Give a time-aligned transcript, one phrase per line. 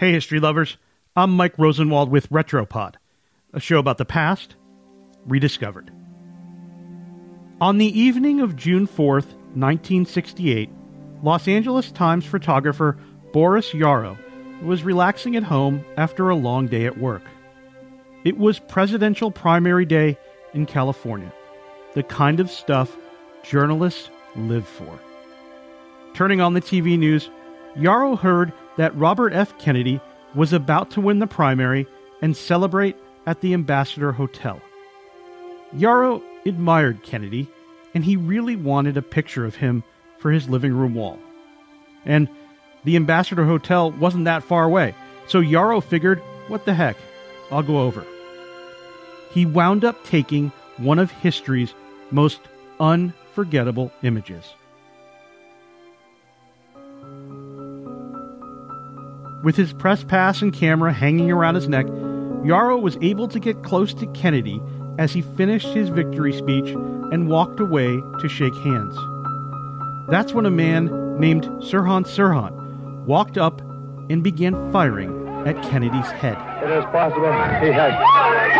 [0.00, 0.78] Hey, history lovers.
[1.14, 2.94] I'm Mike Rosenwald with Retropod,
[3.52, 4.56] a show about the past
[5.26, 5.92] rediscovered.
[7.60, 10.70] On the evening of June 4th, 1968,
[11.22, 12.96] Los Angeles Times photographer
[13.34, 14.16] Boris Yaro
[14.62, 17.24] was relaxing at home after a long day at work.
[18.24, 20.16] It was presidential primary day
[20.54, 21.30] in California,
[21.92, 22.96] the kind of stuff
[23.42, 24.98] journalists live for.
[26.14, 27.28] Turning on the TV news,
[27.76, 29.56] Yaro heard that Robert F.
[29.58, 30.00] Kennedy
[30.34, 31.86] was about to win the primary
[32.22, 32.96] and celebrate
[33.26, 34.60] at the Ambassador Hotel.
[35.74, 37.48] Yaro admired Kennedy,
[37.94, 39.82] and he really wanted a picture of him
[40.18, 41.18] for his living room wall.
[42.04, 42.28] And
[42.84, 44.94] the Ambassador Hotel wasn't that far away,
[45.26, 46.18] so Yaro figured,
[46.48, 46.96] what the heck,
[47.50, 48.04] I'll go over.
[49.32, 51.74] He wound up taking one of history's
[52.10, 52.40] most
[52.80, 54.54] unforgettable images.
[59.42, 63.62] With his press pass and camera hanging around his neck, Yaro was able to get
[63.62, 64.60] close to Kennedy
[64.98, 67.86] as he finished his victory speech and walked away
[68.20, 68.94] to shake hands.
[70.10, 73.60] That's when a man named Sirhan Sirhan walked up
[74.10, 76.36] and began firing at Kennedy's head.
[76.62, 77.32] It is possible
[77.64, 77.92] he has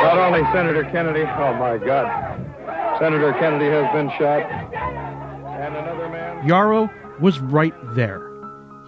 [0.03, 2.07] not only Senator Kennedy, oh my God,
[2.99, 4.43] Senator Kennedy has been shot,
[5.61, 6.49] and another man.
[6.49, 8.30] Yaro was right there.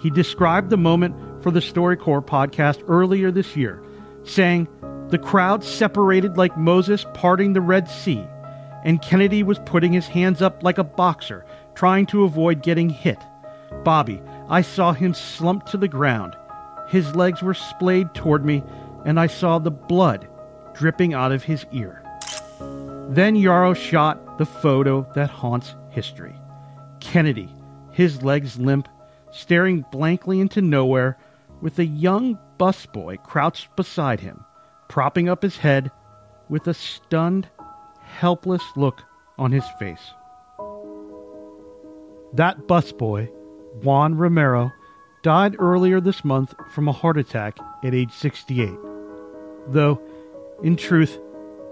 [0.02, 1.14] He described the moment
[1.44, 3.80] for the StoryCorps podcast earlier this year,
[4.24, 4.66] saying,
[5.10, 8.26] The crowd separated like Moses parting the Red Sea,
[8.84, 13.18] and Kennedy was putting his hands up like a boxer, trying to avoid getting hit.
[13.84, 16.36] Bobby, I saw him slump to the ground.
[16.88, 18.64] His legs were splayed toward me,
[19.04, 20.26] and I saw the blood
[20.74, 22.02] dripping out of his ear.
[23.08, 26.34] Then Yaro shot the photo that haunts history.
[26.98, 27.54] Kennedy,
[27.92, 28.88] his legs limp,
[29.32, 31.18] staring blankly into nowhere,
[31.60, 34.44] with a young busboy crouched beside him,
[34.88, 35.90] propping up his head
[36.48, 37.48] with a stunned,
[38.00, 39.02] helpless look
[39.38, 40.12] on his face.
[42.34, 43.30] That busboy,
[43.82, 44.70] Juan Romero,
[45.22, 48.70] died earlier this month from a heart attack at age 68.
[49.68, 50.00] Though,
[50.62, 51.18] in truth,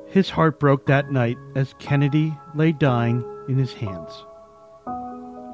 [0.07, 4.25] his heart broke that night as Kennedy lay dying in his hands.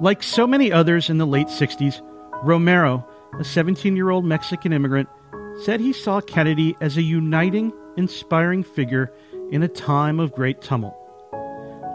[0.00, 2.00] Like so many others in the late 60s,
[2.42, 3.06] Romero
[3.38, 5.08] a 17 year old Mexican immigrant,
[5.62, 9.12] said he saw Kennedy as a uniting, inspiring figure
[9.50, 10.96] in a time of great tumult.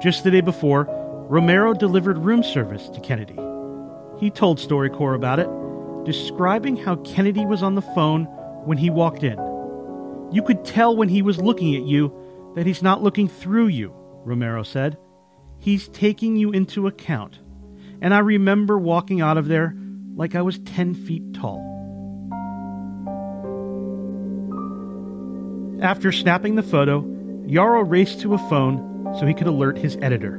[0.02, 0.88] Just the day before,
[1.30, 3.38] Romero delivered room service to Kennedy.
[4.20, 5.50] He told StoryCorps about it,
[6.06, 8.26] describing how Kennedy was on the phone
[8.66, 9.38] when he walked in.
[10.32, 12.14] You could tell when he was looking at you
[12.56, 14.98] that he's not looking through you, Romero said.
[15.60, 17.40] He's taking you into account.
[18.02, 19.76] And I remember walking out of there
[20.16, 21.68] like I was 10 feet tall.
[25.82, 27.02] After snapping the photo,
[27.48, 30.38] Yaro raced to a phone so he could alert his editor.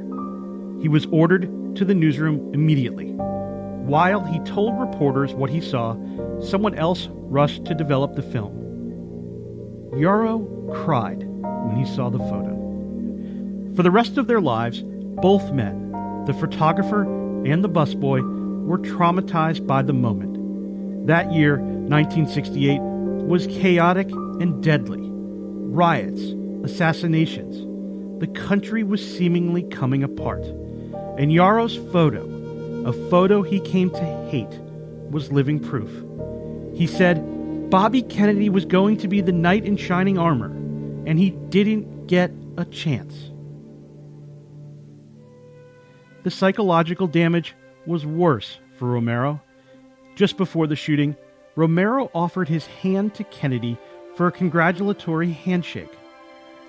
[0.81, 3.11] He was ordered to the newsroom immediately.
[3.13, 5.95] While he told reporters what he saw,
[6.41, 8.59] someone else rushed to develop the film.
[9.93, 12.53] Yaro cried when he saw the photo.
[13.75, 15.91] For the rest of their lives, both men,
[16.25, 17.03] the photographer
[17.45, 18.21] and the busboy,
[18.65, 21.07] were traumatized by the moment.
[21.07, 25.01] That year, 1968, was chaotic and deadly.
[25.01, 26.21] Riots,
[26.63, 27.69] assassinations.
[28.21, 30.43] The country was seemingly coming apart.
[31.17, 32.23] And Yaro's photo,
[32.85, 34.59] a photo he came to hate,
[35.09, 35.91] was living proof.
[36.73, 40.51] He said Bobby Kennedy was going to be the knight in shining armor,
[41.05, 43.31] and he didn't get a chance.
[46.23, 47.53] The psychological damage
[47.85, 49.41] was worse for Romero.
[50.15, 51.17] Just before the shooting,
[51.55, 53.77] Romero offered his hand to Kennedy
[54.15, 55.91] for a congratulatory handshake.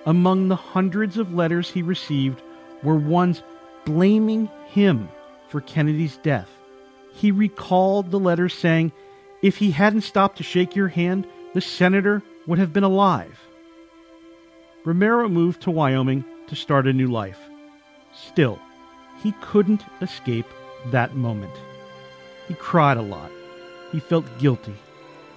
[0.06, 2.42] Among the hundreds of letters he received
[2.82, 3.42] were ones
[3.84, 5.08] blaming him
[5.48, 6.50] for Kennedy's death.
[7.12, 8.92] He recalled the letters saying,
[9.40, 13.38] If he hadn't stopped to shake your hand, the senator would have been alive.
[14.84, 17.38] Romero moved to Wyoming to start a new life.
[18.12, 18.58] Still,
[19.24, 20.46] he couldn't escape
[20.92, 21.54] that moment.
[22.46, 23.32] He cried a lot.
[23.90, 24.74] He felt guilty.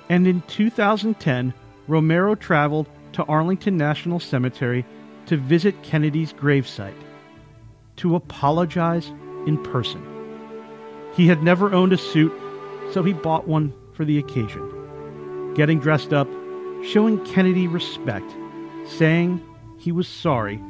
[0.09, 1.53] And in 2010,
[1.87, 4.85] Romero traveled to Arlington National Cemetery
[5.27, 7.01] to visit Kennedy's gravesite,
[7.95, 9.07] to apologize
[9.47, 10.05] in person.
[11.13, 12.33] He had never owned a suit,
[12.91, 15.53] so he bought one for the occasion.
[15.55, 16.27] Getting dressed up,
[16.83, 18.29] showing Kennedy respect,
[18.85, 19.41] saying
[19.79, 20.61] he was sorry,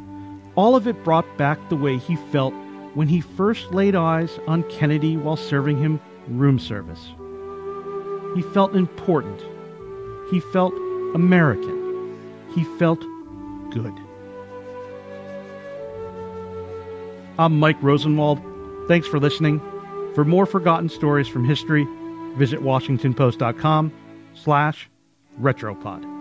[0.55, 2.53] all of it brought back the way he felt
[2.97, 7.13] when he first laid eyes on Kennedy while serving him room service.
[8.35, 9.39] He felt important,
[10.31, 10.73] He felt
[11.13, 11.77] American.
[12.55, 12.99] He felt
[13.69, 13.93] good.
[17.37, 18.41] I'm Mike Rosenwald.
[18.87, 19.61] Thanks for listening.
[20.15, 21.87] For more forgotten stories from history,
[22.35, 23.93] visit WashingtonPost.com
[24.33, 24.89] slash
[25.39, 26.16] retropod.